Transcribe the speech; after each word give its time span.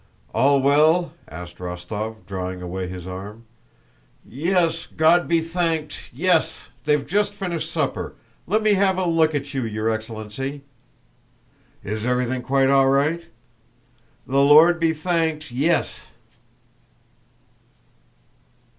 "All 0.33 0.59
well?" 0.63 1.13
asked 1.27 1.59
Rostóv, 1.59 2.25
drawing 2.25 2.59
away 2.59 2.87
his 2.87 3.05
arm. 3.05 3.45
"Yes, 4.27 4.87
God 4.97 5.27
be 5.27 5.41
thanked! 5.41 6.09
Yes! 6.11 6.71
They've 6.85 7.05
just 7.05 7.35
finished 7.35 7.69
supper. 7.69 8.15
Let 8.47 8.63
me 8.63 8.73
have 8.73 8.97
a 8.97 9.05
look 9.05 9.35
at 9.35 9.53
you, 9.53 9.63
your 9.63 9.91
excellency." 9.91 10.63
"Is 11.83 12.03
everything 12.03 12.41
quite 12.41 12.67
all 12.67 12.89
right?" 12.89 13.25
"The 14.25 14.41
Lord 14.41 14.79
be 14.79 14.91
thanked, 14.91 15.51
yes!" 15.51 16.07